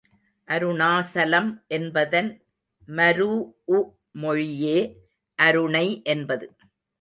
அருணாசலம் 0.47 1.49
என்பதன் 1.67 2.29
மரூஉ 2.87 3.77
மொழியே 4.15 4.79
அருணை 5.39 5.85
என்பது. 6.05 6.47